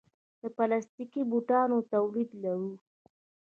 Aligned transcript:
د 0.41 0.43
پلاستیکي 0.55 1.21
بوټانو 1.29 1.77
تولید 1.93 2.29
لرو؟ 2.43 2.71